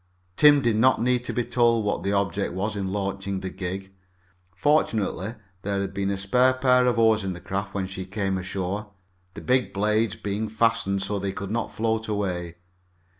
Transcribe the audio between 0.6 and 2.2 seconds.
did not need to be told what the